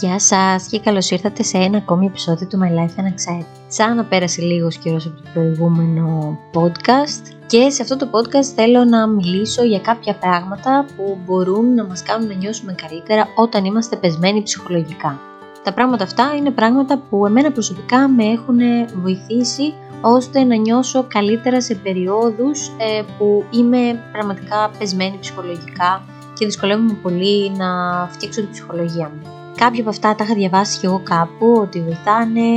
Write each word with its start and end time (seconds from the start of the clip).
Γεια 0.00 0.18
σας 0.18 0.66
και 0.66 0.80
καλώς 0.80 1.10
ήρθατε 1.10 1.42
σε 1.42 1.56
ένα 1.58 1.76
ακόμη 1.76 2.06
επεισόδιο 2.06 2.46
του 2.46 2.58
My 2.62 2.78
Life 2.78 3.00
Unexcited. 3.00 3.46
Σαν 3.68 3.96
να 3.96 4.04
πέρασε 4.04 4.42
λίγος 4.42 4.76
καιρός 4.76 5.06
από 5.06 5.16
το 5.16 5.22
προηγούμενο 5.32 6.38
podcast 6.54 7.22
και 7.46 7.70
σε 7.70 7.82
αυτό 7.82 7.96
το 7.96 8.08
podcast 8.12 8.44
θέλω 8.54 8.84
να 8.84 9.06
μιλήσω 9.06 9.64
για 9.64 9.78
κάποια 9.78 10.14
πράγματα 10.14 10.86
που 10.96 11.18
μπορούν 11.24 11.74
να 11.74 11.84
μας 11.84 12.02
κάνουν 12.02 12.28
να 12.28 12.34
νιώσουμε 12.34 12.74
καλύτερα 12.86 13.28
όταν 13.36 13.64
είμαστε 13.64 13.96
πεσμένοι 13.96 14.42
ψυχολογικά. 14.42 15.20
Τα 15.62 15.72
πράγματα 15.72 16.04
αυτά 16.04 16.34
είναι 16.36 16.50
πράγματα 16.50 16.98
που 17.10 17.26
εμένα 17.26 17.52
προσωπικά 17.52 18.08
με 18.08 18.24
έχουν 18.24 18.58
βοηθήσει 19.02 19.74
ώστε 20.00 20.44
να 20.44 20.56
νιώσω 20.56 21.04
καλύτερα 21.08 21.60
σε 21.60 21.74
περιόδους 21.74 22.68
ε, 22.68 23.02
που 23.18 23.44
είμαι 23.50 24.02
πραγματικά 24.12 24.70
πεσμένη 24.78 25.18
ψυχολογικά 25.20 26.02
και 26.38 26.46
δυσκολεύομαι 26.46 26.98
πολύ 27.02 27.50
να 27.50 27.66
φτιάξω 28.08 28.40
την 28.40 28.50
ψυχολογία 28.50 29.12
μου. 29.14 29.37
Κάποια 29.58 29.80
από 29.80 29.90
αυτά 29.90 30.14
τα 30.14 30.24
είχα 30.24 30.34
διαβάσει 30.34 30.78
και 30.78 30.86
εγώ 30.86 31.00
κάπου 31.04 31.58
ότι 31.60 31.80
βοηθάνε, 31.82 32.48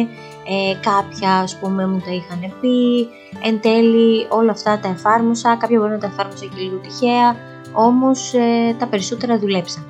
ε, 0.48 0.74
κάποια 0.82 1.34
ας 1.34 1.58
πούμε 1.58 1.88
μου 1.88 2.02
τα 2.06 2.12
είχαν 2.12 2.54
πει, 2.62 3.08
εν 3.48 3.60
τέλει 3.62 4.26
όλα 4.30 4.52
αυτά 4.52 4.80
τα 4.80 4.88
εφάρμοσα, 4.88 5.56
κάποια 5.56 5.80
μπορεί 5.80 5.92
να 5.92 5.98
τα 5.98 6.08
εφάρμοσα 6.08 6.46
και 6.46 6.62
λίγο 6.62 6.78
τυχαία, 6.78 7.36
όμως 7.74 8.34
ε, 8.34 8.76
τα 8.80 8.88
περισσότερα 8.88 9.40
δουλέψαν. 9.40 9.84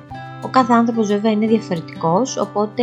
Ο 0.44 0.48
κάθε 0.48 0.72
άνθρωπος 0.72 1.06
βέβαια 1.06 1.30
είναι 1.32 1.46
διαφορετικός, 1.46 2.36
οπότε 2.36 2.82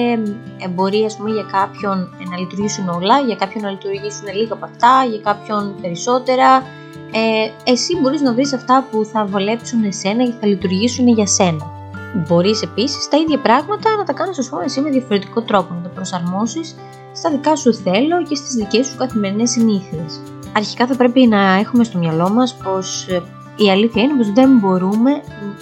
ε, 0.58 0.68
μπορεί 0.70 1.06
ας 1.06 1.18
πούμε 1.18 1.30
για 1.30 1.46
κάποιον 1.52 1.98
να 2.30 2.38
λειτουργήσουν 2.38 2.90
όλα, 2.90 3.20
για 3.20 3.36
κάποιον 3.36 3.64
να 3.64 3.70
λειτουργήσουν 3.70 4.28
λίγα 4.34 4.54
από 4.54 4.66
αυτά, 4.66 5.06
για 5.10 5.20
κάποιον 5.20 5.76
περισσότερα. 5.82 6.64
Ε, 7.12 7.72
εσύ 7.72 8.00
μπορείς 8.00 8.22
να 8.22 8.34
βρεις 8.34 8.54
αυτά 8.54 8.88
που 8.92 9.06
θα 9.06 9.26
βολέψουν 9.26 9.84
εσένα 9.84 10.24
και 10.24 10.34
θα 10.40 10.48
λειτουργήσουν 10.48 11.08
για 11.08 11.28
σένα. 11.28 11.79
Μπορείς 12.14 12.62
επίσης 12.62 13.08
τα 13.08 13.18
ίδια 13.18 13.40
πράγματα 13.40 13.96
να 13.98 14.04
τα 14.04 14.14
κάνεις, 14.14 14.48
α 14.48 14.50
πούμε, 14.50 14.64
εσύ 14.64 14.82
με 14.82 14.90
διαφορετικό 14.90 15.42
τρόπο, 15.42 15.74
να 15.74 15.82
τα 15.82 15.90
προσαρμόσεις 15.90 16.76
στα 17.14 17.30
δικά 17.30 17.56
σου 17.56 17.74
θέλω 17.74 18.24
και 18.24 18.36
στις 18.36 18.54
δικές 18.54 18.88
σου 18.88 18.98
καθημερινές 18.98 19.50
συνήθειες. 19.50 20.22
Αρχικά 20.56 20.88
θα 20.88 20.96
πρέπει 20.96 21.28
να 21.28 21.54
έχουμε 21.54 21.84
στο 21.84 21.98
μυαλό 21.98 22.30
μας 22.30 22.56
πως 22.56 23.08
ε, 23.08 23.22
η 23.56 23.70
αλήθεια 23.70 24.04
είναι 24.04 24.14
πως 24.18 24.32
δεν 24.32 24.58
μπορούμε 24.58 25.12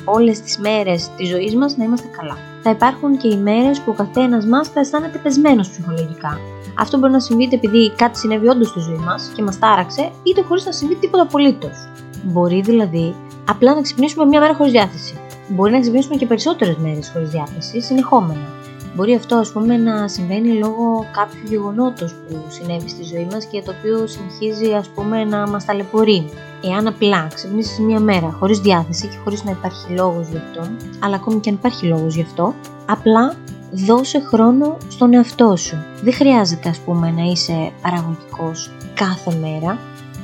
όλες 0.06 0.42
τις 0.42 0.58
μέρες 0.58 1.10
της 1.18 1.28
ζωής 1.28 1.56
μας 1.56 1.78
να 1.78 1.84
είμαστε 1.84 2.08
καλά. 2.18 2.38
Θα 2.64 2.70
υπάρχουν 2.70 3.18
και 3.18 3.28
οι 3.28 3.38
μέρες 3.38 3.80
που 3.80 3.92
ο 3.92 3.94
καθένας 3.94 4.46
μας 4.46 4.68
θα 4.68 4.80
αισθάνεται 4.80 5.18
πεσμένος 5.18 5.70
ψυχολογικά. 5.70 6.40
Αυτό 6.80 6.98
μπορεί 6.98 7.12
να 7.12 7.20
συμβεί 7.20 7.44
είτε 7.44 7.56
επειδή 7.56 7.92
κάτι 7.92 8.18
συνέβη 8.18 8.48
όντως 8.48 8.68
στη 8.68 8.80
ζωή 8.80 8.98
μας 8.98 9.32
και 9.36 9.44
μας 9.44 9.60
τάραξε, 9.60 10.12
είτε 10.24 10.42
χωρίς 10.42 10.66
να 10.66 10.72
συμβεί 10.72 10.96
τίποτα 10.96 11.24
απολύτως. 11.24 11.90
Μπορεί 12.24 12.62
δηλαδή 12.62 13.16
απλά 13.48 13.74
να 13.74 13.82
ξυπνήσουμε 13.82 14.26
μια 14.26 14.40
μέρα 14.40 14.54
χωρίς 14.54 14.72
διάθεση 14.72 15.20
μπορεί 15.48 15.72
να 15.72 15.80
ξυπνήσουμε 15.80 16.16
και 16.16 16.26
περισσότερες 16.26 16.76
μέρες 16.76 17.10
χωρίς 17.14 17.30
διάθεση 17.30 17.82
συνεχόμενα. 17.82 18.48
Μπορεί 18.96 19.14
αυτό 19.16 19.36
ας 19.36 19.52
πούμε 19.52 19.78
να 19.78 20.08
συμβαίνει 20.08 20.58
λόγω 20.58 21.06
κάποιου 21.12 21.42
γεγονότος 21.48 22.14
που 22.14 22.46
συνέβη 22.48 22.90
στη 22.90 23.04
ζωή 23.04 23.28
μας 23.32 23.46
και 23.46 23.62
το 23.62 23.74
οποίο 23.80 24.08
συνεχίζει 24.08 24.74
ας 24.74 24.88
πούμε 24.88 25.24
να 25.24 25.48
μας 25.48 25.66
ταλαιπωρεί. 25.66 26.30
Εάν 26.64 26.88
απλά 26.88 27.28
ξυπνήσεις 27.34 27.80
μία 27.80 28.00
μέρα 28.00 28.36
χωρίς 28.40 28.60
διάθεση 28.60 29.08
και 29.08 29.18
χωρίς 29.24 29.44
να 29.44 29.52
υπάρχει 29.52 29.94
λόγος 29.94 30.28
γι' 30.28 30.38
αυτό, 30.38 30.72
αλλά 31.00 31.16
ακόμη 31.16 31.40
και 31.40 31.50
αν 31.50 31.56
υπάρχει 31.56 31.86
λόγος 31.86 32.16
γι' 32.16 32.22
αυτό, 32.22 32.54
απλά 32.86 33.36
δώσε 33.72 34.20
χρόνο 34.20 34.78
στον 34.88 35.14
εαυτό 35.14 35.56
σου. 35.56 35.78
Δεν 36.04 36.14
χρειάζεται 36.14 36.70
ας 36.70 36.80
πούμε 36.80 37.12
να 37.12 37.24
είσαι 37.24 37.72
παραγωγικός 37.82 38.72
κάθε 38.94 39.38
μέρα. 39.42 39.78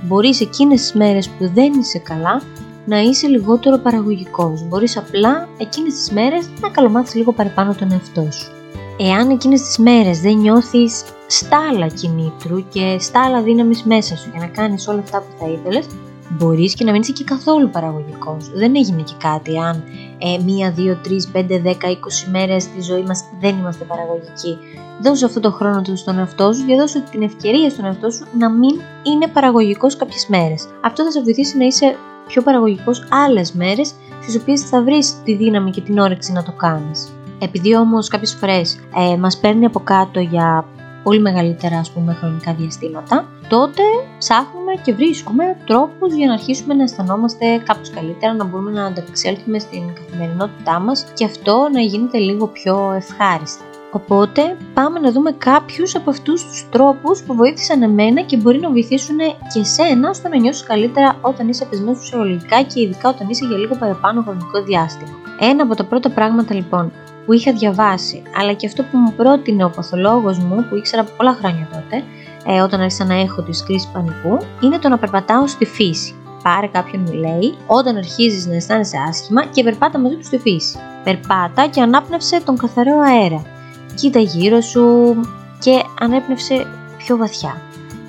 Μπορείς 0.04 0.42
εκείνες 0.42 0.82
τις 0.82 0.94
μέρες 0.94 1.30
που 1.30 1.50
δεν 1.54 1.74
είσαι 1.74 2.00
καλά 2.00 2.42
να 2.86 3.00
είσαι 3.00 3.28
λιγότερο 3.28 3.78
παραγωγικός. 3.78 4.68
Μπορείς 4.68 4.98
απλά 4.98 5.48
εκείνες 5.58 5.94
τις 5.94 6.12
μέρες 6.12 6.50
να 6.62 6.70
καλομάθεις 6.70 7.16
λίγο 7.16 7.32
παραπάνω 7.32 7.76
τον 7.80 7.92
εαυτό 7.92 8.28
σου. 8.32 8.52
Εάν 9.00 9.30
εκείνες 9.30 9.62
τις 9.62 9.78
μέρες 9.78 10.22
δεν 10.22 10.36
νιώθεις 10.36 11.04
στάλα 11.28 11.88
κινήτρου 11.88 12.68
και 12.68 12.98
στάλα 13.00 13.42
δύναμης 13.42 13.84
μέσα 13.84 14.18
σου 14.18 14.30
για 14.32 14.40
να 14.40 14.48
κάνεις 14.48 14.88
όλα 14.88 15.00
αυτά 15.00 15.20
που 15.20 15.34
θα 15.40 15.48
ήθελες, 15.48 15.86
μπορείς 16.30 16.74
και 16.74 16.84
να 16.84 16.92
μην 16.92 17.02
είσαι 17.02 17.12
και 17.12 17.24
καθόλου 17.24 17.70
παραγωγικός. 17.70 18.52
Δεν 18.54 18.76
έγινε 18.76 19.02
και 19.02 19.14
κάτι 19.18 19.58
αν 19.58 19.84
ε, 20.18 20.44
μία, 20.44 20.72
δύο, 20.72 21.00
τρεις, 21.04 21.28
πέντε, 21.28 21.60
δέκα, 21.60 21.90
είκοσι 21.90 22.30
μέρες 22.30 22.64
στη 22.64 22.82
ζωή 22.82 23.04
μας 23.04 23.24
δεν 23.40 23.58
είμαστε 23.58 23.84
παραγωγικοί. 23.84 24.58
Δώσε 25.02 25.26
αυτό 25.26 25.40
το 25.40 25.52
χρόνο 25.52 25.82
του 25.82 25.98
στον 25.98 26.18
εαυτό 26.18 26.54
σου 26.54 26.66
και 26.66 26.76
δώσε 26.76 27.04
την 27.12 27.22
ευκαιρία 27.22 27.70
στον 27.70 27.86
εαυτό 27.86 28.10
σου 28.10 28.26
να 28.40 28.50
μην 28.50 28.82
είναι 29.04 29.28
παραγωγικός 29.28 29.96
κάποιες 29.96 30.26
μέρες. 30.28 30.68
Αυτό 30.82 31.04
θα 31.04 31.12
σε 31.12 31.22
βοηθήσει 31.22 31.58
να 31.58 31.66
είσαι 31.66 31.96
πιο 32.28 32.42
παραγωγικός 32.42 33.08
άλλες 33.10 33.52
μέρες 33.52 33.94
στις 34.22 34.36
οποίες 34.36 34.62
θα 34.62 34.84
βρεις 34.84 35.22
τη 35.24 35.36
δύναμη 35.36 35.72
και 35.72 35.82
την 35.82 36.00
όρεξη 36.00 36.32
να 36.32 36.44
το 36.44 36.52
κάνεις. 36.52 37.12
Επειδή 37.40 37.76
όμως 37.76 38.08
κάποιες 38.08 38.34
φορές 38.34 38.80
ε, 38.96 39.18
μας 39.18 39.40
παίρνει 39.40 39.66
από 39.66 39.80
κάτω 39.80 40.20
για 40.20 40.66
πολύ 41.04 41.20
μεγαλύτερα 41.20 41.78
ας 41.78 41.92
πούμε 41.92 42.14
χρονικά 42.14 42.54
διαστήματα, 42.54 43.26
τότε 43.48 43.82
ψάχνουμε 44.18 44.74
και 44.84 44.94
βρίσκουμε 44.94 45.58
τρόπους 45.66 46.14
για 46.14 46.28
να 46.28 46.34
αρχίσουμε 46.34 46.74
να 46.74 46.84
αισθανόμαστε 46.84 47.58
κάπως 47.66 47.90
καλύτερα, 47.90 48.34
να 48.34 48.44
μπορούμε 48.44 48.72
να 48.72 48.86
ανταπεξέλθουμε 48.86 49.60
στην 49.60 49.94
καθημερινότητά 49.94 50.80
μας 50.80 51.06
και 51.14 51.26
αυτό 51.26 51.70
να 51.72 51.82
γίνεται 51.82 52.18
λίγο 52.18 52.48
πιο 52.48 52.92
ευχάριστα. 52.92 53.64
Οπότε 53.94 54.58
πάμε 54.74 55.00
να 55.00 55.12
δούμε 55.12 55.32
κάποιους 55.32 55.96
από 55.96 56.10
αυτούς 56.10 56.44
τους 56.44 56.68
τρόπους 56.72 57.24
που 57.24 57.36
βοήθησαν 57.36 57.82
εμένα 57.82 58.22
και 58.22 58.38
μπορεί 58.38 58.60
να 58.60 58.70
βοηθήσουν 58.70 59.18
και 59.54 59.60
εσένα 59.60 60.14
στο 60.14 60.30
να 60.30 60.38
νιώσεις 60.38 60.64
καλύτερα 60.64 61.18
όταν 61.22 61.48
είσαι 61.48 61.66
πεσμένος 61.66 62.00
ψυχολογικά 62.00 62.62
και 62.62 62.82
ειδικά 62.82 63.10
όταν 63.10 63.30
είσαι 63.30 63.46
για 63.46 63.58
λίγο 63.58 63.76
παραπάνω 63.76 64.22
χρονικό 64.22 64.64
διάστημα. 64.64 65.12
Ένα 65.40 65.64
από 65.64 65.76
τα 65.76 65.84
πρώτα 65.84 66.10
πράγματα 66.10 66.54
λοιπόν 66.54 66.92
που 67.26 67.34
είχα 67.34 67.54
διαβάσει, 67.54 68.24
αλλά 68.38 68.54
και 68.54 68.68
αυτό 68.68 68.84
που 68.84 68.98
μου 68.98 69.14
πρότεινε 69.14 69.64
ο 69.64 69.70
παθολόγος 69.70 70.40
μου 70.40 70.66
που 70.70 70.76
ήξερα 70.76 71.02
από 71.02 71.12
πολλά 71.18 71.34
χρόνια 71.34 71.68
τότε, 71.72 72.04
ε, 72.46 72.62
όταν 72.62 72.80
άρχισα 72.80 73.06
να 73.06 73.14
έχω 73.14 73.42
τις 73.42 73.64
κρίσεις 73.64 73.90
πανικού, 73.94 74.46
είναι 74.62 74.80
το 74.80 74.90
να 74.90 74.98
περπατάω 74.98 75.48
στη 75.48 75.66
φύση. 75.66 76.16
Πάρε 76.44 76.68
κάποιον 76.68 77.04
μου 77.08 77.14
λέει, 77.14 77.56
όταν 77.68 77.98
αρχίζεις 77.98 78.48
να 78.48 78.56
αισθάνεσαι 78.56 78.98
άσχημα 79.10 79.46
και 79.46 79.64
περπάτα 79.64 80.00
μαζί 80.00 80.16
του 80.16 80.26
στη 80.26 80.38
φύση. 80.38 80.78
Περπάτα 81.04 81.68
και 81.68 81.82
ανάπνευσε 81.82 82.42
τον 82.46 82.58
καθαρό 82.58 83.00
αέρα 83.00 83.53
κοίτα 83.96 84.20
γύρω 84.20 84.62
σου 84.62 85.16
και 85.60 85.84
ανέπνευσε 86.00 86.68
πιο 86.98 87.18
βαθιά 87.18 87.62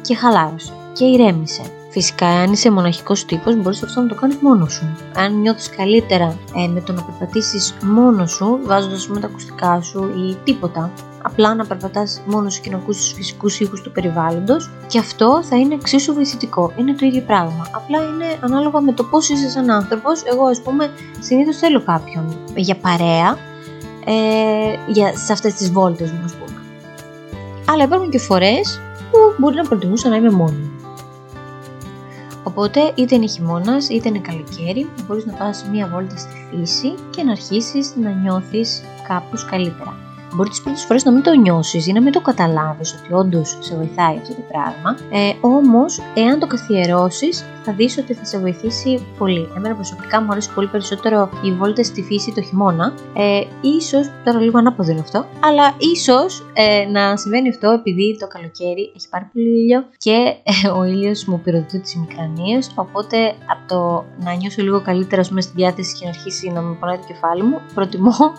και 0.02 0.14
χαλάρωσε 0.14 0.72
και 0.92 1.04
ηρέμησε. 1.04 1.62
Φυσικά, 1.90 2.26
αν 2.26 2.52
είσαι 2.52 2.70
μοναχικός 2.70 3.24
τύπος, 3.24 3.56
μπορείς 3.56 3.82
αυτό 3.82 4.00
να 4.00 4.08
το 4.08 4.14
κάνεις 4.14 4.36
μόνος 4.40 4.72
σου. 4.72 4.96
Αν 5.16 5.40
νιώθεις 5.40 5.70
καλύτερα 5.70 6.36
ε, 6.56 6.66
με 6.66 6.80
το 6.80 6.92
να 6.92 7.02
περπατήσεις 7.02 7.74
μόνος 7.82 8.30
σου, 8.30 8.58
βάζοντας 8.62 9.08
με 9.08 9.20
τα 9.20 9.26
ακουστικά 9.26 9.80
σου 9.80 10.10
ή 10.16 10.36
τίποτα, 10.44 10.90
απλά 11.22 11.54
να 11.54 11.66
περπατάς 11.66 12.22
μόνος 12.26 12.54
σου 12.54 12.60
και 12.60 12.70
να 12.70 12.76
ακούσεις 12.76 13.04
τους 13.04 13.12
φυσικούς 13.12 13.60
ήχους 13.60 13.80
του 13.80 13.92
περιβάλλοντος 13.92 14.70
και 14.86 14.98
αυτό 14.98 15.42
θα 15.42 15.56
είναι 15.56 15.74
εξίσου 15.74 16.14
βοηθητικό. 16.14 16.72
Είναι 16.76 16.94
το 16.94 17.06
ίδιο 17.06 17.22
πράγμα. 17.22 17.66
Απλά 17.74 17.98
είναι 17.98 18.38
ανάλογα 18.40 18.80
με 18.80 18.92
το 18.92 19.04
πώς 19.04 19.28
είσαι 19.28 19.50
σαν 19.50 19.70
άνθρωπος. 19.70 20.22
Εγώ, 20.24 20.44
ας 20.46 20.60
πούμε, 20.62 20.90
συνήθως 21.20 21.56
θέλω 21.56 21.82
κάποιον 21.82 22.36
για 22.54 22.76
παρέα 22.76 23.38
ε, 24.04 24.92
για, 24.92 25.16
σε 25.16 25.32
αυτές 25.32 25.54
τις 25.54 25.72
βόλτες 25.72 26.10
μου, 26.10 26.20
ας 26.24 26.34
πούμε. 26.34 26.62
Αλλά 27.64 27.84
υπάρχουν 27.84 28.10
και 28.10 28.18
φορές 28.18 28.80
που 29.10 29.18
μπορεί 29.38 29.56
να 29.56 29.62
προτιμούσα 29.62 30.08
να 30.08 30.16
είμαι 30.16 30.30
μόνη 30.30 30.74
Οπότε 32.44 32.92
είτε 32.94 33.14
είναι 33.14 33.26
χειμώνας 33.26 33.88
είτε 33.88 34.08
είναι 34.08 34.18
καλοκαίρι, 34.18 34.90
μπορείς 35.06 35.26
να 35.26 35.32
πας 35.32 35.66
μία 35.72 35.88
βόλτα 35.92 36.16
στη 36.16 36.46
φύση 36.50 36.94
και 37.10 37.22
να 37.22 37.30
αρχίσεις 37.30 37.94
να 37.96 38.10
νιώθεις 38.10 38.82
κάπως 39.08 39.44
καλύτερα. 39.44 39.96
Μπορεί 40.34 40.48
τις 40.48 40.62
πρώτες 40.62 40.84
φορές 40.84 41.04
να 41.04 41.12
μην 41.12 41.22
το 41.22 41.34
νιώσεις 41.34 41.86
ή 41.86 41.92
να 41.92 42.02
μην 42.02 42.12
το 42.12 42.20
καταλάβεις 42.20 42.98
ότι 43.00 43.12
όντως 43.12 43.58
σε 43.60 43.74
βοηθάει 43.76 44.16
αυτό 44.16 44.34
το 44.34 44.42
πράγμα. 44.48 44.96
Ε, 45.10 45.32
Όμως, 45.40 46.00
εάν 46.14 46.38
το 46.38 46.46
καθιερώσεις, 46.46 47.44
θα 47.64 47.72
δεις 47.72 47.98
ότι 47.98 48.14
θα 48.14 48.24
σε 48.24 48.38
βοηθήσει 48.38 49.06
πολύ. 49.18 49.48
Εμένα 49.56 49.74
προσωπικά 49.74 50.22
μου 50.22 50.30
αρέσει 50.30 50.52
πολύ 50.54 50.66
περισσότερο 50.66 51.28
οι 51.42 51.52
βόλτες 51.52 51.86
στη 51.86 52.02
φύση 52.02 52.32
το 52.32 52.42
χειμώνα. 52.42 52.94
Ε, 53.16 53.40
ίσως, 53.60 54.10
τώρα 54.24 54.40
λίγο 54.40 54.58
ανάποδο 54.58 54.90
είναι 54.90 55.00
αυτό, 55.00 55.26
αλλά 55.40 55.74
ίσως 55.78 56.46
ε, 56.52 56.84
να 56.90 57.16
συμβαίνει 57.16 57.48
αυτό 57.48 57.70
επειδή 57.70 58.16
το 58.20 58.26
καλοκαίρι 58.26 58.92
έχει 58.96 59.08
πάρα 59.08 59.30
πολύ 59.32 59.46
ήλιο 59.46 59.84
και 59.96 60.34
ε, 60.64 60.68
ο 60.68 60.84
ήλιος 60.84 61.24
μου 61.24 61.40
πυροδοτεί 61.40 61.80
τις 61.80 61.96
μικρανίε. 61.96 62.58
Οπότε 62.74 63.16
από 63.28 63.68
το 63.68 64.04
να 64.24 64.34
νιώσω 64.34 64.62
λίγο 64.62 64.82
καλύτερα 64.82 65.22
πούμε, 65.28 65.40
στη 65.40 65.52
διάθεση 65.54 65.96
και 65.98 66.04
να 66.04 66.10
αρχίσει 66.10 66.50
να 66.50 66.60
με 66.60 66.76
πονάει 66.80 66.96
το 66.96 67.04
κεφάλι 67.06 67.42
μου, 67.42 67.60
προτιμώ 67.74 68.32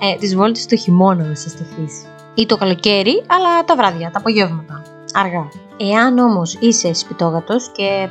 ε, 0.00 0.16
τις 0.18 0.36
βόλτες 0.36 0.66
το 0.66 0.76
χειμώνα 0.76 1.24
μέσα 1.24 1.48
στη 1.48 1.64
φύση. 1.64 2.06
Ή 2.34 2.46
το 2.46 2.56
καλοκαίρι, 2.56 3.24
αλλά 3.26 3.64
τα 3.64 3.76
βράδια, 3.76 4.10
τα 4.10 4.18
απογεύματα. 4.18 4.82
Αργά. 5.14 5.48
Εάν 5.76 6.18
όμως 6.18 6.56
είσαι 6.60 6.94
σπιτόγατος 6.94 7.70
και 7.72 7.82
ε, 7.82 8.08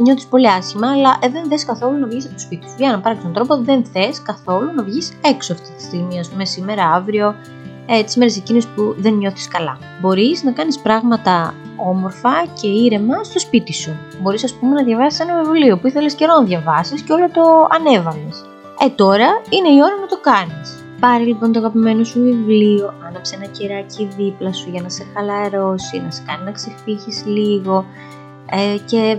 νιώθεις 0.00 0.26
πολύ 0.26 0.48
άσχημα, 0.48 0.90
αλλά 0.90 1.18
ε, 1.20 1.28
δεν 1.28 1.48
θες 1.48 1.64
καθόλου 1.64 1.98
να 1.98 2.06
βγεις 2.06 2.24
από 2.24 2.34
το 2.34 2.40
σπίτι 2.40 2.68
σου. 2.68 2.74
Για 2.78 2.90
να 2.90 3.00
πάρεις 3.00 3.22
τον 3.22 3.32
τρόπο, 3.32 3.56
δεν 3.56 3.84
θες 3.84 4.22
καθόλου 4.22 4.72
να 4.74 4.82
βγεις 4.82 5.12
έξω 5.24 5.52
αυτή 5.52 5.70
τη 5.76 5.82
στιγμή, 5.82 6.18
ας 6.18 6.28
πούμε 6.28 6.44
σήμερα, 6.44 6.84
αύριο, 6.84 7.34
ε, 7.86 8.02
τις 8.02 8.16
μέρες 8.16 8.36
εκείνες 8.36 8.66
που 8.66 8.94
δεν 8.98 9.14
νιώθεις 9.14 9.48
καλά. 9.48 9.78
Μπορείς 10.00 10.42
να 10.42 10.52
κάνεις 10.52 10.78
πράγματα 10.78 11.54
όμορφα 11.76 12.46
και 12.60 12.66
ήρεμα 12.66 13.24
στο 13.24 13.38
σπίτι 13.38 13.72
σου. 13.72 13.96
Μπορείς, 14.20 14.44
ας 14.44 14.54
πούμε, 14.54 14.74
να 14.74 14.84
διαβάσεις 14.84 15.20
ένα 15.20 15.42
βιβλίο 15.42 15.78
που 15.78 15.86
ήθελες 15.86 16.14
καιρό 16.14 16.34
να 16.34 16.44
διαβάσεις 16.44 17.02
και 17.02 17.12
όλο 17.12 17.30
το 17.30 17.42
ανέβαλες. 17.70 18.44
Ε, 18.80 18.88
τώρα 18.88 19.28
είναι 19.48 19.68
η 19.68 19.82
ώρα 19.82 19.96
να 20.00 20.06
το 20.06 20.18
κάνεις. 20.20 20.84
Πάρε 21.00 21.24
λοιπόν 21.24 21.52
το 21.52 21.58
αγαπημένο 21.58 22.04
σου 22.04 22.20
βιβλίο, 22.20 22.94
άναψε 23.08 23.34
ένα 23.34 23.46
κεράκι 23.46 24.08
δίπλα 24.16 24.52
σου 24.52 24.70
για 24.70 24.82
να 24.82 24.88
σε 24.88 25.06
χαλαρώσει, 25.14 26.00
να 26.00 26.10
σε 26.10 26.22
κάνει 26.26 26.44
να 26.44 26.50
ξεφύγεις 26.50 27.24
λίγο 27.26 27.84
ε, 28.50 28.78
και 28.84 29.16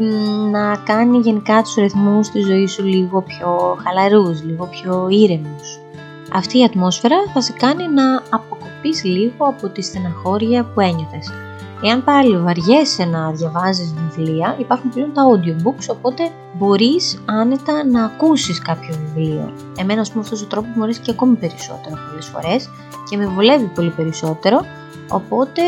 να 0.52 0.76
κάνει 0.76 1.18
γενικά 1.18 1.62
τους 1.62 1.76
ρυθμούς 1.76 2.30
της 2.30 2.46
ζωής 2.46 2.72
σου 2.72 2.86
λίγο 2.86 3.22
πιο 3.22 3.78
χαλαρούς, 3.84 4.44
λίγο 4.44 4.66
πιο 4.66 5.08
ήρεμους. 5.10 5.80
Αυτή 6.34 6.60
η 6.60 6.64
ατμόσφαιρα 6.64 7.16
θα 7.34 7.42
σε 7.42 7.54
κάνει 7.54 7.88
να 7.88 8.22
αποκοπείς 8.30 9.04
λίγο 9.04 9.46
από 9.46 9.70
τη 9.70 9.82
στεναχώρια 9.82 10.64
που 10.64 10.80
ένιωθες. 10.80 11.32
Εάν 11.84 12.04
πάλι 12.04 12.38
βαριέσαι 12.38 13.06
να 13.06 13.32
διαβάζεις 13.32 13.94
βιβλία, 13.94 14.56
υπάρχουν 14.60 14.90
πλέον 14.90 15.14
τα 15.14 15.24
audiobooks, 15.24 15.96
οπότε 15.96 16.30
μπορείς 16.54 17.24
άνετα 17.26 17.86
να 17.86 18.04
ακούσεις 18.04 18.62
κάποιο 18.62 18.96
βιβλίο. 19.06 19.54
Εμένα, 19.78 20.02
ας 20.02 20.10
πούμε, 20.10 20.24
αυτός 20.24 20.42
ο 20.42 20.46
τρόπος 20.46 20.70
μου 20.76 20.84
αρέσει 20.84 21.02
και 21.02 21.12
ακόμη 21.12 21.36
περισσότερο 21.36 21.98
πολλές 22.10 22.26
φορές 22.26 22.70
και 23.10 23.18
με 23.18 23.26
βολεύει 23.26 23.66
πολύ 23.66 23.90
περισσότερο, 23.90 24.60
οπότε 25.10 25.62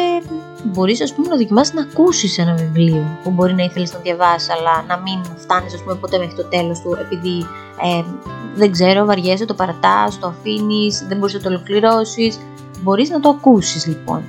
μπορείς, 0.64 1.02
ας 1.02 1.14
πούμε, 1.14 1.28
να 1.28 1.36
δοκιμάσεις 1.36 1.74
να 1.74 1.82
ακούσεις 1.82 2.38
ένα 2.38 2.54
βιβλίο 2.54 3.18
που 3.24 3.32
μπορεί 3.32 3.54
να 3.54 3.64
ήθελες 3.64 3.94
να 3.94 4.00
διαβάσεις, 4.00 4.50
αλλά 4.50 4.84
να 4.88 4.98
μην 4.98 5.24
φτάνεις, 5.38 5.74
ας 5.74 5.82
πούμε, 5.82 5.96
ποτέ 5.96 6.18
μέχρι 6.18 6.36
το 6.36 6.46
τέλος 6.46 6.80
του, 6.80 6.98
επειδή 7.02 7.46
ε, 7.84 8.04
δεν 8.56 8.72
ξέρω, 8.72 9.06
βαριέσαι, 9.06 9.46
το 9.46 9.54
παρατάς, 9.54 10.20
το 10.20 10.28
αφήνεις, 10.28 11.06
δεν 11.08 11.18
μπορείς 11.18 11.34
να 11.34 11.42
το 11.42 11.50
ολοκληρώσεις. 11.50 12.40
Μπορείς 12.82 13.10
να 13.10 13.20
το 13.20 13.30
ακούσεις 13.30 13.86
λοιπόν. 13.86 14.24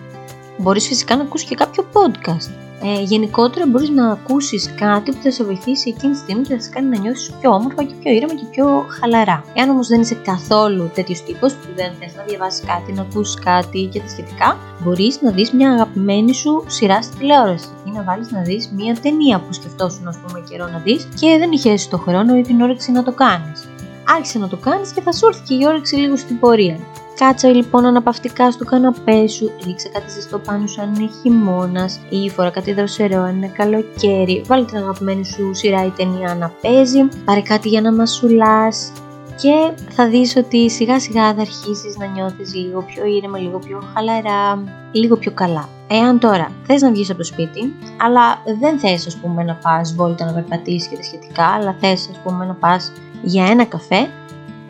Μπορείς 0.58 0.86
φυσικά 0.86 1.16
να 1.16 1.22
ακούσεις 1.22 1.48
και 1.48 1.54
κάποιο 1.54 1.84
podcast. 1.92 2.69
Ε, 2.82 3.02
γενικότερα 3.02 3.66
μπορείς 3.66 3.90
να 3.90 4.10
ακούσεις 4.10 4.74
κάτι 4.74 5.10
που 5.10 5.18
θα 5.22 5.30
σε 5.30 5.44
βοηθήσει 5.44 5.88
εκείνη 5.88 6.12
τη 6.12 6.18
στιγμή 6.18 6.42
και 6.42 6.54
θα 6.54 6.60
σε 6.60 6.70
κάνει 6.70 6.88
να 6.88 6.98
νιώσεις 6.98 7.30
πιο 7.40 7.50
όμορφα 7.50 7.82
και 7.84 7.94
πιο 8.02 8.12
ήρεμα 8.12 8.34
και 8.34 8.44
πιο 8.50 8.86
χαλαρά. 9.00 9.44
Εάν 9.54 9.68
όμως 9.70 9.88
δεν 9.88 10.00
είσαι 10.00 10.14
καθόλου 10.14 10.90
τέτοιος 10.94 11.22
τύπος 11.22 11.52
που 11.54 11.68
δεν 11.76 11.92
θες 12.00 12.14
να 12.14 12.22
διαβάσεις 12.22 12.64
κάτι, 12.66 12.92
να 12.92 13.02
ακούσεις 13.02 13.34
κάτι 13.34 13.88
και 13.92 14.00
τα 14.00 14.08
σχετικά, 14.08 14.56
μπορείς 14.84 15.20
να 15.22 15.30
δεις 15.30 15.52
μια 15.52 15.70
αγαπημένη 15.72 16.34
σου 16.34 16.64
σειρά 16.66 17.02
στη 17.02 17.16
τηλεόραση 17.16 17.68
ή 17.86 17.90
να 17.90 18.02
βάλεις 18.02 18.30
να 18.30 18.42
δεις 18.42 18.70
μια 18.76 18.96
ταινία 19.02 19.40
που 19.40 19.52
σκεφτόσουν 19.52 20.08
ας 20.08 20.18
πούμε 20.18 20.44
καιρό 20.50 20.68
να 20.68 20.78
δεις 20.78 21.08
και 21.20 21.36
δεν 21.38 21.50
είχες 21.52 21.88
το 21.88 21.98
χρόνο 21.98 22.36
ή 22.36 22.42
την 22.42 22.60
όρεξη 22.60 22.92
να 22.92 23.02
το 23.02 23.12
κάνεις. 23.12 23.68
Άρχισε 24.16 24.38
να 24.38 24.48
το 24.48 24.56
κάνεις 24.56 24.92
και 24.92 25.00
θα 25.00 25.12
σου 25.12 25.26
έρθει 25.26 25.42
και 25.42 25.54
η 25.54 25.66
όρεξη 25.66 25.96
λίγο 25.96 26.16
στην 26.16 26.38
πορεία. 26.38 26.78
Κάτσε 27.14 27.48
λοιπόν 27.48 27.84
αναπαυτικά 27.84 28.50
στο 28.50 28.64
καναπέ 28.64 29.26
σου, 29.26 29.50
ρίξε 29.64 29.88
κάτι 29.88 30.10
ζεστό 30.10 30.38
πάνω 30.38 30.66
σου 30.66 30.80
αν 30.80 30.94
είναι 30.94 31.10
χειμώνας 31.22 32.00
ή 32.10 32.30
φορά 32.30 32.50
κάτι 32.50 32.72
δροσερό 32.72 33.22
αν 33.22 33.36
είναι 33.36 33.52
καλοκαίρι. 33.56 34.42
Βάλε 34.46 34.64
την 34.64 34.76
αγαπημένη 34.76 35.24
σου 35.24 35.54
σειρά 35.54 35.84
ή 35.84 35.90
ταινία 35.90 36.34
να 36.34 36.52
παίζει, 36.62 37.08
πάρε 37.24 37.40
κάτι 37.40 37.68
για 37.68 37.80
να 37.80 37.92
μασουλάς 37.92 38.92
και 39.40 39.82
θα 39.90 40.08
δεις 40.08 40.36
ότι 40.36 40.70
σιγά 40.70 41.00
σιγά 41.00 41.34
θα 41.34 41.40
αρχίσεις 41.40 41.96
να 41.98 42.06
νιώθεις 42.06 42.54
λίγο 42.54 42.82
πιο 42.82 43.04
ήρεμα, 43.04 43.38
λίγο 43.38 43.58
πιο 43.58 43.82
χαλαρά, 43.94 44.64
λίγο 44.92 45.16
πιο 45.16 45.30
καλά. 45.30 45.68
Εάν 45.88 46.18
τώρα 46.18 46.52
θες 46.66 46.82
να 46.82 46.90
βγεις 46.90 47.08
από 47.10 47.18
το 47.18 47.24
σπίτι, 47.24 47.74
αλλά 48.00 48.42
δεν 48.60 48.78
θες 48.78 49.06
ας 49.06 49.16
πούμε 49.16 49.42
να 49.42 49.54
πας 49.54 49.94
βόλτα 49.94 50.24
να 50.24 50.32
περπατήσεις 50.32 50.88
και 50.88 50.96
τα 50.96 51.02
σχετικά, 51.02 51.44
αλλά 51.46 51.76
θες 51.80 52.08
ας 52.10 52.20
πούμε 52.24 52.44
να 52.44 52.54
πας 52.54 52.92
για 53.22 53.46
ένα 53.46 53.64
καφέ, 53.64 54.10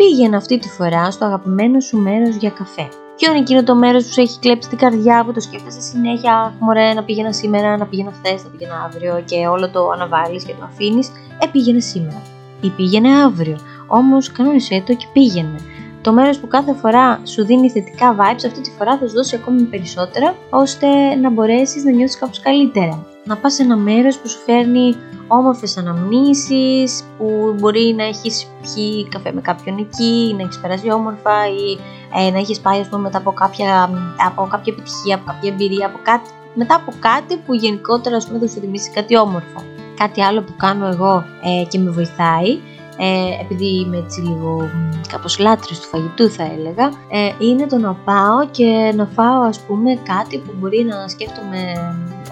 πήγαινε 0.01 0.37
αυτή 0.37 0.59
τη 0.59 0.69
φορά 0.69 1.11
στο 1.11 1.25
αγαπημένο 1.25 1.81
σου 1.81 1.97
μέρος 1.97 2.35
για 2.37 2.51
καφέ. 2.51 2.89
Ποιο 3.17 3.31
είναι 3.31 3.41
εκείνο 3.41 3.63
το 3.63 3.75
μέρος 3.75 4.05
που 4.05 4.13
σου 4.13 4.21
έχει 4.21 4.39
κλέψει 4.39 4.69
την 4.69 4.79
καρδιά 4.79 5.25
που 5.25 5.33
το 5.33 5.41
σκέφτεσαι 5.41 5.81
συνέχεια, 5.81 6.55
μωρέ 6.61 6.93
να 6.93 7.03
πήγαινα 7.03 7.33
σήμερα, 7.33 7.77
να 7.77 7.87
πήγαινα 7.87 8.13
χθες, 8.13 8.45
να 8.45 8.51
πήγαινα 8.51 8.83
αύριο 8.85 9.23
και 9.25 9.47
όλο 9.47 9.71
το 9.71 9.91
αναβάλεις 9.91 10.45
και 10.45 10.55
το 10.59 10.65
αφήνεις, 10.65 11.09
ε 11.39 11.47
πήγαινε 11.53 11.81
σήμερα 11.81 12.23
ή 12.61 12.69
πήγαινε 12.69 13.09
αύριο. 13.23 13.59
Όμως 13.87 14.33
κανόνισέ 14.33 14.83
το 14.87 14.95
και 14.95 15.07
πήγαινε. 15.13 15.57
Το 16.03 16.13
μέρος 16.13 16.39
που 16.39 16.47
κάθε 16.49 16.75
φορά 16.75 17.21
σου 17.25 17.45
δίνει 17.45 17.71
θετικά 17.71 18.17
vibes, 18.17 18.45
αυτή 18.47 18.61
τη 18.61 18.71
φορά 18.71 18.99
θα 18.99 19.09
σου 19.09 19.15
δώσει 19.15 19.37
ακόμη 19.37 19.63
περισσότερα, 19.63 20.35
ώστε 20.51 21.15
να 21.15 21.31
μπορέσεις 21.31 21.85
να 21.85 21.91
νιώσεις 21.91 22.19
κάπως 22.19 22.41
καλύτερα. 22.41 23.07
Να 23.25 23.37
πας 23.37 23.55
σε 23.55 23.63
ένα 23.63 23.77
μέρος 23.77 24.19
που 24.19 24.29
σου 24.29 24.39
φέρνει 24.39 24.97
όμορφες 25.27 25.77
αναμνήσεις 25.77 27.05
που 27.19 27.55
μπορεί 27.59 27.95
να 27.97 28.05
έχεις 28.05 28.47
πιει 28.63 29.09
καφέ 29.09 29.33
με 29.33 29.41
κάποιον 29.41 29.79
εκεί, 29.79 30.35
να 30.37 30.43
έχεις 30.43 30.59
περάσει 30.61 30.93
όμορφα 30.93 31.49
ή 31.49 31.79
ε, 32.27 32.31
να 32.31 32.39
έχεις 32.39 32.61
πάει 32.61 32.85
πούμε, 32.85 33.03
μετά 33.03 33.19
από 33.19 33.33
κάποια, 33.33 33.91
από 34.27 34.49
κάποια 34.51 34.73
επιτυχία, 34.73 35.15
από 35.15 35.25
κάποια 35.27 35.51
εμπειρία, 35.51 35.87
από 35.87 35.99
κάτι, 36.03 36.31
μετά 36.55 36.75
από 36.75 36.93
κάτι 36.99 37.37
που 37.37 37.55
γενικότερα 37.55 38.17
ας 38.17 38.27
πούμε, 38.27 38.39
θα 38.39 38.47
σου 38.49 38.61
θυμίσει 38.61 38.91
κάτι 38.91 39.17
όμορφο. 39.17 39.63
Κάτι 39.97 40.23
άλλο 40.23 40.43
που 40.43 40.55
κάνω 40.57 40.87
εγώ 40.87 41.25
ε, 41.45 41.65
και 41.69 41.79
με 41.79 41.91
βοηθάει 41.91 42.59
ε, 43.03 43.41
επειδή 43.41 43.81
είμαι 43.81 43.97
έτσι 43.97 44.21
λίγο 44.21 44.71
κάπως 45.09 45.39
λάτρης 45.39 45.81
του 45.81 45.87
φαγητού 45.87 46.31
θα 46.31 46.43
έλεγα, 46.43 46.93
ε, 47.09 47.33
είναι 47.39 47.67
το 47.67 47.77
να 47.77 47.95
πάω 47.95 48.47
και 48.51 48.93
να 48.97 49.07
φάω 49.07 49.41
ας 49.41 49.61
πούμε 49.61 49.95
κάτι 49.95 50.39
που 50.39 50.53
μπορεί 50.59 50.85
να 50.85 51.09
σκέφτομαι 51.09 51.59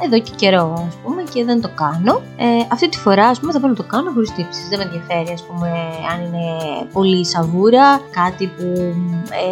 εδώ 0.05 0.21
και 0.21 0.31
καιρό 0.37 0.85
ας 0.89 0.95
πούμε 1.05 1.23
και 1.33 1.45
δεν 1.45 1.61
το 1.61 1.71
κάνω. 1.75 2.21
Ε, 2.37 2.47
αυτή 2.73 2.89
τη 2.89 2.99
φορά 2.99 3.27
ας 3.27 3.41
πούμε 3.41 3.53
θα 3.53 3.61
πάω 3.61 3.71
να 3.71 3.77
το 3.77 3.83
κάνω 3.83 4.11
χωρίς 4.11 4.33
τύψεις, 4.35 4.69
δεν 4.69 4.79
με 4.79 4.85
ενδιαφέρει 4.85 5.33
ας 5.33 5.43
πούμε 5.47 5.69
αν 6.13 6.25
είναι 6.25 6.47
πολύ 6.93 7.27
σαβούρα, 7.27 8.01
κάτι 8.11 8.47
που 8.47 8.65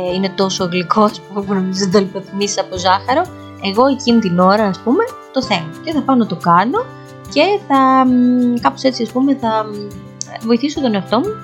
ε, 0.09 0.15
είναι 0.15 0.29
τόσο 0.29 0.65
γλυκό 0.65 1.03
ας 1.03 1.21
πούμε 1.21 1.45
που 1.47 1.55
νομίζω 1.55 1.79
δεν 1.79 1.91
το 1.91 1.99
λιποθυμίσεις 1.99 2.59
από 2.61 2.77
ζάχαρο. 2.77 3.23
Εγώ 3.63 3.87
εκείνη 3.87 4.19
την 4.19 4.39
ώρα 4.39 4.65
ας 4.65 4.79
πούμε 4.79 5.05
το 5.33 5.43
θέλω 5.43 5.71
και 5.85 5.93
θα 5.93 6.01
πάω 6.01 6.17
να 6.17 6.27
το 6.27 6.37
κάνω 6.37 6.85
και 7.33 7.59
θα 7.69 8.07
κάπως 8.61 8.83
έτσι 8.83 9.03
ας 9.03 9.09
πούμε 9.09 9.35
θα 9.35 9.67
βοηθήσω 10.43 10.81
τον 10.81 10.95
εαυτό 10.95 11.19
μου 11.19 11.37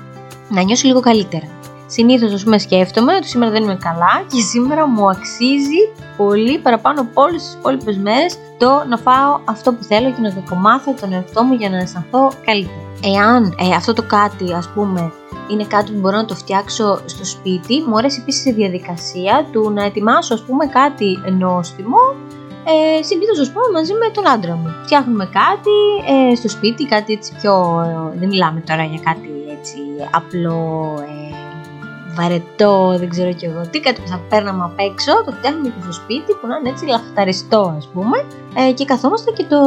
να 0.49 0.63
νιώσει 0.63 0.87
λίγο 0.87 1.01
καλύτερα. 1.01 1.47
Συνήθως, 1.87 2.33
ας 2.33 2.43
πούμε, 2.45 2.59
σκέφτομαι 2.59 3.15
ότι 3.15 3.29
σήμερα 3.29 3.51
δεν 3.51 3.63
είμαι 3.63 3.79
καλά 3.81 4.25
και 4.33 4.41
σήμερα 4.41 4.87
μου 4.87 5.11
αξίζει 5.11 5.81
πολύ 6.17 6.59
παραπάνω 6.59 7.01
από 7.01 7.23
όλες 7.23 7.43
τις 7.43 7.55
υπόλοιπες 7.55 7.97
μέρες 7.97 8.39
το 8.59 8.85
να 8.89 8.97
φάω 8.97 9.41
αυτό 9.45 9.73
που 9.73 9.83
θέλω 9.83 10.11
και 10.13 10.21
να 10.21 10.35
το 10.35 10.43
κομμάθω 10.49 10.95
τον 11.01 11.13
εαυτό 11.13 11.43
μου 11.43 11.53
για 11.53 11.71
να 11.71 11.77
αισθανθώ 11.77 12.33
καλύτερα. 12.45 12.81
Εάν 13.05 13.55
ε, 13.59 13.75
αυτό 13.75 13.93
το 13.93 14.03
κάτι, 14.03 14.53
ας 14.53 14.69
πούμε, 14.75 15.13
είναι 15.51 15.65
κάτι 15.65 15.93
που 15.93 15.99
μπορώ 15.99 16.17
να 16.17 16.25
το 16.25 16.35
φτιάξω 16.35 17.01
στο 17.05 17.25
σπίτι, 17.25 17.85
μου 17.87 17.97
αρέσει 17.97 18.19
επίσης 18.21 18.45
η 18.45 18.53
διαδικασία 18.53 19.47
του 19.53 19.71
να 19.71 19.85
ετοιμάσω, 19.85 20.35
ας 20.35 20.43
πούμε, 20.43 20.67
κάτι 20.67 21.19
νόστιμο 21.39 21.99
ε, 22.71 23.03
συνήθως 23.03 23.39
ας 23.39 23.53
πούμε 23.53 23.67
μαζί 23.73 23.93
με 23.93 24.09
τον 24.15 24.29
άντρα 24.29 24.55
μου. 24.55 24.69
Φτιάχνουμε 24.85 25.25
κάτι 25.25 25.77
ε, 26.13 26.35
στο 26.35 26.49
σπίτι, 26.49 26.87
κάτι 26.87 27.13
έτσι 27.13 27.33
πιο, 27.41 27.55
ε, 28.15 28.19
δεν 28.19 28.29
μιλάμε 28.29 28.61
τώρα 28.61 28.85
για 28.85 29.01
κάτι 29.05 29.31
έτσι 29.59 29.79
απλό, 30.11 30.95
ε, 31.01 31.23
βαρετό, 32.15 32.95
δεν 32.99 33.09
ξέρω 33.09 33.33
κι 33.33 33.45
εγώ 33.45 33.61
τι, 33.71 33.81
κάτι 33.81 34.01
που 34.01 34.09
θα 34.09 34.21
παίρναμε 34.29 34.65
απ' 34.65 34.81
έξω, 34.81 35.13
το 35.25 35.33
φτιάχνουμε 35.33 35.69
και 35.69 35.83
στο 35.83 35.93
σπίτι 35.93 36.33
που 36.41 36.47
να 36.47 36.57
είναι 36.57 36.69
έτσι 36.69 36.87
λαχταριστό 36.87 37.75
ας 37.77 37.89
πούμε 37.93 38.17
ε, 38.55 38.73
και 38.73 38.85
καθόμαστε 38.85 39.31
και 39.31 39.45
το 39.45 39.61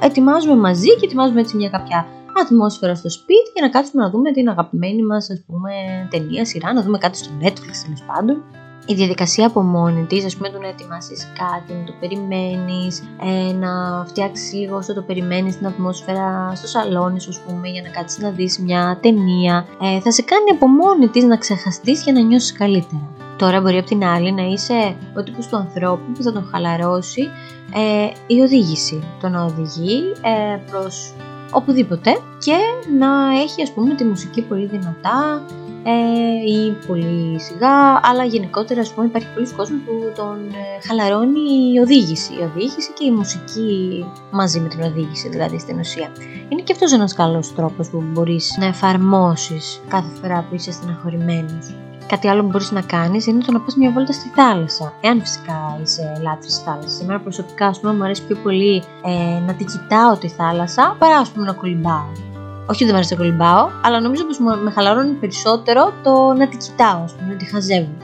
ετοιμάζουμε 0.00 0.56
μαζί 0.56 0.88
και 0.88 1.04
ετοιμάζουμε 1.06 1.40
έτσι 1.40 1.56
μια 1.56 1.68
κάποια 1.68 2.06
ατμόσφαιρα 2.40 2.94
στο 2.94 3.10
σπίτι 3.10 3.50
για 3.54 3.62
να 3.66 3.70
κάτσουμε 3.70 4.02
να 4.02 4.10
δούμε 4.10 4.32
την 4.32 4.48
αγαπημένη 4.48 5.02
μας 5.02 5.30
ας 5.30 5.42
πούμε 5.46 5.70
ταινία, 6.10 6.44
σειρά, 6.44 6.72
να 6.72 6.82
δούμε 6.82 6.98
κάτι 6.98 7.18
στο 7.18 7.30
Netflix 7.42 7.74
τέλος 7.84 8.02
πάντων 8.06 8.42
η 8.86 8.94
διαδικασία 8.94 9.46
από 9.46 9.60
μόνη 9.60 10.04
της, 10.04 10.24
ας 10.24 10.36
πούμε, 10.36 10.48
το 10.48 10.58
να 10.58 10.68
ετοιμάσεις 10.68 11.32
κάτι, 11.38 11.72
να 11.72 11.84
το 11.84 11.92
περιμένεις, 12.00 13.02
ε, 13.22 13.52
να 13.52 14.04
φτιάξεις 14.06 14.52
λίγο 14.52 14.76
όσο 14.76 14.94
το 14.94 15.02
περιμένεις 15.02 15.56
την 15.56 15.66
ατμόσφαιρα 15.66 16.52
στο 16.54 16.66
σαλόνι 16.66 17.20
σου, 17.20 17.28
ας 17.28 17.40
πούμε, 17.40 17.68
για 17.68 17.82
να 17.82 17.88
κάτσεις 17.88 18.18
να 18.18 18.30
δεις 18.30 18.58
μια 18.58 18.98
ταινία, 19.02 19.66
ε, 19.82 20.00
θα 20.00 20.12
σε 20.12 20.22
κάνει 20.22 20.50
από 20.50 20.66
μόνη 20.66 21.08
της 21.08 21.24
να 21.24 21.36
ξεχαστείς 21.36 22.02
για 22.02 22.12
να 22.12 22.20
νιώσεις 22.20 22.52
καλύτερα. 22.52 23.10
Τώρα 23.36 23.60
μπορεί 23.60 23.78
από 23.78 23.86
την 23.86 24.04
άλλη 24.04 24.32
να 24.32 24.42
είσαι 24.42 24.96
ο 25.16 25.22
τύπος 25.22 25.46
του 25.46 25.56
ανθρώπου 25.56 26.12
που 26.14 26.22
θα 26.22 26.32
τον 26.32 26.48
χαλαρώσει 26.50 27.30
ε, 27.74 28.34
η 28.34 28.40
οδήγηση. 28.40 29.02
Το 29.20 29.28
να 29.28 29.44
οδηγεί 29.44 30.12
ε, 30.22 30.56
προς 30.70 31.14
οπουδήποτε 31.52 32.10
και 32.38 32.56
να 32.98 33.40
έχει 33.40 33.62
ας 33.62 33.72
πούμε 33.72 33.94
τη 33.94 34.04
μουσική 34.04 34.42
πολύ 34.42 34.66
δυνατά, 34.66 35.42
ε, 35.84 36.52
ή 36.52 36.76
πολύ 36.86 37.40
σιγά, 37.40 38.00
αλλά 38.02 38.24
γενικότερα 38.24 38.80
ας 38.80 38.92
πούμε 38.92 39.06
υπάρχει 39.06 39.28
πολλοί 39.34 39.52
κόσμος 39.56 39.80
που 39.86 39.92
τον 40.16 40.38
ε, 40.48 40.86
χαλαρώνει 40.86 41.72
η 41.74 41.78
οδήγηση. 41.78 42.32
Η 42.32 42.42
οδήγηση 42.42 42.92
και 42.92 43.04
η 43.04 43.10
μουσική 43.10 44.04
μαζί 44.30 44.60
με 44.60 44.68
την 44.68 44.82
οδήγηση 44.82 45.28
δηλαδή 45.28 45.58
στην 45.58 45.78
ουσία. 45.78 46.12
Είναι 46.48 46.62
και 46.62 46.72
αυτός 46.72 46.92
ένας 46.92 47.14
καλός 47.14 47.54
τρόπος 47.54 47.88
που 47.88 48.02
μπορείς 48.06 48.56
να 48.58 48.66
εφαρμόσεις 48.66 49.80
κάθε 49.88 50.10
φορά 50.20 50.46
που 50.48 50.54
είσαι 50.54 50.72
στεναχωρημένος. 50.72 51.74
Κάτι 52.06 52.28
άλλο 52.28 52.42
που 52.42 52.48
μπορείς 52.48 52.70
να 52.70 52.80
κάνεις 52.80 53.26
είναι 53.26 53.44
το 53.44 53.52
να 53.52 53.60
πας 53.60 53.76
μια 53.76 53.90
βόλτα 53.90 54.12
στη 54.12 54.28
θάλασσα. 54.28 54.92
Εάν 55.00 55.20
φυσικά 55.20 55.78
είσαι 55.82 56.20
λάτρης 56.22 56.56
τη 56.56 56.62
θάλασσας. 56.64 57.00
Εμένα 57.00 57.20
προσωπικά, 57.20 57.66
ας 57.66 57.80
πούμε, 57.80 57.92
μου 57.92 58.04
αρέσει 58.04 58.22
πιο 58.26 58.36
πολύ 58.36 58.82
ε, 59.04 59.40
να 59.46 59.54
την 59.54 59.66
κοιτάω 59.66 60.16
τη 60.16 60.28
θάλασσα 60.28 60.96
παρά 60.98 61.16
ας 61.16 61.30
πούμε 61.30 61.46
να 61.46 61.52
κολυμπάω. 61.52 62.31
Όχι 62.66 62.84
δεν 62.84 62.88
μου 62.92 62.98
αρέσει 62.98 63.14
να 63.14 63.18
κολυμπάω, 63.18 63.68
αλλά 63.82 64.00
νομίζω 64.00 64.24
πως 64.24 64.38
με 64.38 64.70
χαλαρώνει 64.70 65.12
περισσότερο 65.12 65.92
το 66.02 66.32
να 66.32 66.48
τη 66.48 66.56
κοιτάω, 66.56 67.02
ας 67.02 67.12
πούμε, 67.12 67.32
να 67.32 67.36
τη 67.36 67.44
χαζεύω. 67.44 67.96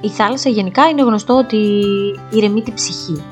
Η 0.00 0.08
θάλασσα 0.08 0.48
γενικά 0.48 0.88
είναι 0.88 1.02
γνωστό 1.02 1.36
ότι 1.36 1.80
ηρεμεί 2.30 2.62
την 2.62 2.74
ψυχή. 2.74 3.24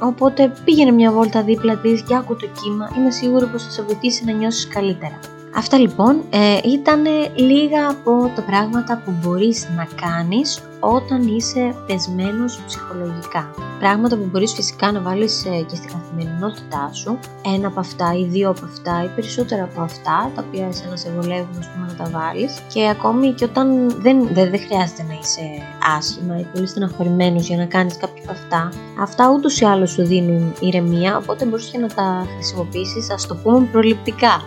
Οπότε 0.00 0.52
πήγαινε 0.64 0.90
μια 0.90 1.12
βόλτα 1.12 1.42
δίπλα 1.42 1.76
της 1.76 2.02
και 2.02 2.14
άκου 2.14 2.36
το 2.36 2.46
κύμα, 2.62 2.90
είμαι 2.96 3.10
σίγουρη 3.10 3.46
πως 3.46 3.64
θα 3.64 3.70
σε 3.70 3.82
βοηθήσει 3.82 4.24
να 4.24 4.32
νιώσεις 4.32 4.68
καλύτερα. 4.68 5.18
Αυτά 5.56 5.78
λοιπόν 5.78 6.22
ε, 6.30 6.58
ήταν 6.64 7.04
λίγα 7.34 7.88
από 7.88 8.32
τα 8.34 8.42
πράγματα 8.42 9.02
που 9.04 9.14
μπορείς 9.20 9.68
να 9.76 9.86
κάνεις 10.06 10.62
όταν 10.80 11.36
είσαι 11.36 11.74
πεσμένος 11.86 12.62
ψυχολογικά. 12.66 13.50
Πράγματα 13.78 14.16
που 14.16 14.28
μπορείς 14.30 14.52
φυσικά 14.52 14.92
να 14.92 15.00
βάλεις 15.00 15.44
ε, 15.44 15.64
και 15.68 15.76
στην 15.76 15.90
καθημερινότητά 15.90 16.90
σου. 16.92 17.18
Ένα 17.54 17.66
από 17.66 17.80
αυτά 17.80 18.14
ή 18.14 18.24
δύο 18.24 18.48
από 18.50 18.64
αυτά 18.64 19.04
ή 19.04 19.08
περισσότερα 19.14 19.62
από 19.64 19.80
αυτά, 19.80 20.30
τα 20.34 20.44
οποία 20.48 20.66
εσένα 20.66 20.96
σε 20.96 21.10
βολεύουν 21.10 21.58
πούμε, 21.72 21.86
να 21.88 21.94
τα 21.94 22.18
βάλεις. 22.18 22.60
Και 22.72 22.88
ακόμη 22.88 23.32
και 23.32 23.44
όταν 23.44 23.90
δεν, 23.90 24.28
δεν, 24.32 24.50
δεν 24.50 24.60
χρειάζεται 24.60 25.02
να 25.08 25.14
είσαι 25.22 25.42
άσχημα 25.96 26.38
ή 26.38 26.46
πολύ 26.52 26.66
στεναχωρημένος 26.66 27.46
για 27.48 27.56
να 27.56 27.64
κάνεις 27.64 27.96
κάποια 27.96 28.22
από 28.22 28.32
αυτά. 28.32 28.68
Αυτά 29.00 29.30
ούτως 29.30 29.60
ή 29.60 29.64
άλλως 29.64 29.90
σου 29.90 30.06
δίνουν 30.06 30.54
ηρεμία, 30.60 31.16
οπότε 31.16 31.44
μπορείς 31.44 31.66
και 31.66 31.78
να 31.78 31.88
τα 31.88 32.26
χρησιμοποιήσεις, 32.34 33.10
ας 33.10 33.26
το 33.26 33.34
πούμε 33.34 33.68
προληπτικά 33.72 34.42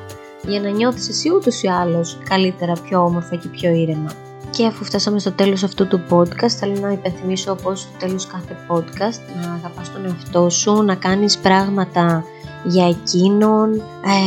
για 0.48 0.60
να 0.60 0.70
νιώθεις 0.70 1.10
εσύ 1.10 1.30
ούτως 1.30 1.64
ή 1.64 1.68
άλλως 1.68 2.18
καλύτερα, 2.30 2.74
πιο 2.74 3.04
όμορφα 3.04 3.36
και 3.36 3.48
πιο 3.48 3.72
ήρεμα. 3.72 4.12
Και 4.50 4.66
αφού 4.66 4.84
φτάσαμε 4.84 5.20
στο 5.20 5.32
τέλος 5.32 5.64
αυτού 5.64 5.88
του 5.88 6.02
podcast, 6.10 6.50
θέλω 6.60 6.80
να 6.80 6.92
υπενθυμίσω 6.92 7.56
πως 7.56 7.80
στο 7.80 7.92
τέλος 8.00 8.28
κάθε 8.28 8.56
podcast 8.68 9.42
να 9.42 9.54
αγαπάς 9.54 9.92
τον 9.92 10.06
εαυτό 10.06 10.50
σου, 10.50 10.84
να 10.84 10.96
κάνεις 10.96 11.38
πράγματα 11.38 12.24
για 12.64 12.88
εκείνον, 12.88 13.82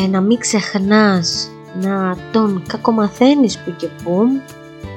ε, 0.04 0.06
να 0.08 0.20
μην 0.20 0.38
ξεχνάς 0.38 1.50
να 1.80 2.16
τον 2.32 2.62
κακομαθαίνεις 2.66 3.58
που 3.58 3.74
και 3.76 3.88
που, 4.04 4.26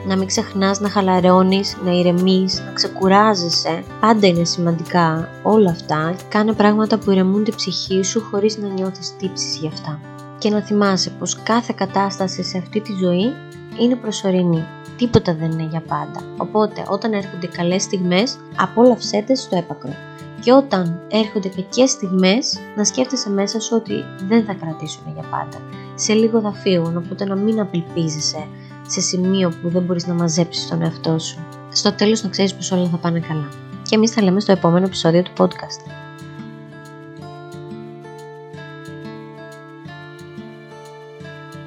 να 0.08 0.18
μην 0.18 0.28
ξεχνάς 0.28 0.80
να 0.80 0.90
χαλαρώνεις, 0.90 1.78
να 1.86 1.92
ηρεμείς, 1.92 2.62
να 2.66 2.72
ξεκουράζεσαι. 2.72 3.84
Πάντα 4.00 4.28
είναι 4.28 4.44
σημαντικά 4.44 5.30
όλα 5.44 5.70
αυτά. 5.70 6.16
Κάνε 6.30 6.54
πράγματα 6.54 6.98
που 6.98 7.12
ηρεμούν 7.12 7.44
την 7.44 7.56
ψυχή 7.56 8.04
σου 8.04 8.22
χωρίς 8.32 8.58
να 8.58 8.68
νιώθεις 8.68 9.16
τύψεις 9.18 9.58
γι' 9.58 9.68
αυτά 9.68 10.15
και 10.46 10.52
να 10.52 10.62
θυμάσαι 10.62 11.10
πως 11.10 11.44
κάθε 11.44 11.74
κατάσταση 11.78 12.44
σε 12.44 12.58
αυτή 12.58 12.80
τη 12.80 12.94
ζωή 12.94 13.34
είναι 13.80 13.96
προσωρινή. 13.96 14.66
Τίποτα 14.98 15.36
δεν 15.36 15.52
είναι 15.52 15.68
για 15.70 15.82
πάντα. 15.82 16.22
Οπότε 16.38 16.84
όταν 16.88 17.14
έρχονται 17.14 17.48
καλές 17.48 17.84
στιγμές 17.84 18.38
απόλαυσέ 18.56 19.24
τες 19.28 19.40
στο 19.42 19.58
έπακρο. 19.58 19.94
Και 20.40 20.52
όταν 20.52 21.02
έρχονται 21.08 21.50
κακές 21.50 21.90
στιγμές 21.90 22.60
να 22.76 22.84
σκέφτεσαι 22.84 23.30
μέσα 23.30 23.60
σου 23.60 23.76
ότι 23.76 23.94
δεν 24.28 24.46
θα 24.46 24.54
κρατήσουν 24.54 25.04
για 25.14 25.24
πάντα. 25.30 25.58
Σε 25.96 26.14
λίγο 26.14 26.42
θα 26.42 26.52
φύγουν 26.52 26.98
οπότε 26.98 27.26
να 27.26 27.36
μην 27.36 27.60
απελπίζεσαι 27.60 28.48
σε 28.88 29.02
σημείο 29.02 29.54
που 29.62 29.70
δεν 29.70 29.82
μπορείς 29.82 30.08
να 30.08 30.14
μαζέψεις 30.14 30.68
τον 30.68 30.82
εαυτό 30.82 31.20
σου. 31.20 31.40
Στο 31.72 31.94
τέλος 31.94 32.24
να 32.24 32.30
ξέρεις 32.30 32.56
πως 32.56 32.72
όλα 32.72 32.88
θα 32.90 32.98
πάνε 32.98 33.20
καλά. 33.20 33.50
Και 33.82 33.96
εμείς 33.96 34.12
θα 34.12 34.22
λέμε 34.22 34.40
στο 34.40 34.52
επόμενο 34.52 34.86
επεισόδιο 34.86 35.24
του 35.24 35.32
podcast. 35.38 35.92